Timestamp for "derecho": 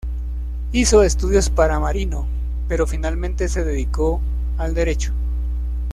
4.73-5.13